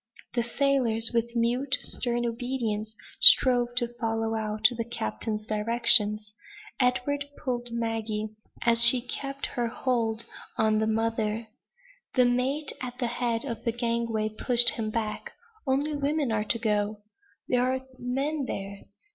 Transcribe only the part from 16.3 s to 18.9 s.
are to go!" "There are men there."